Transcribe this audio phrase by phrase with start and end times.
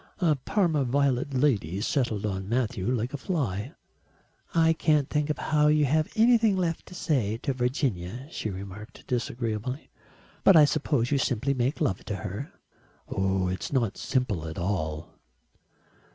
[0.17, 3.73] A parma violet lady settled on Matthew like a fly.
[4.55, 9.91] "I can't think how you have anything left to say to Virginia," she remarked disagreeably.
[10.43, 12.51] "But I suppose you simply make love to her."
[13.11, 15.19] "It is not simple at all."